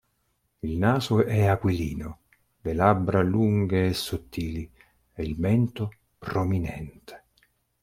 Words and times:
Il 0.61 0.77
naso 0.79 1.23
è 1.23 1.45
aquilino, 1.45 2.21
le 2.61 2.73
labbra 2.73 3.21
lunghe 3.21 3.85
e 3.89 3.93
sottili 3.93 4.67
e 5.13 5.21
il 5.21 5.35
mento 5.39 5.93
prominente. 6.17 7.23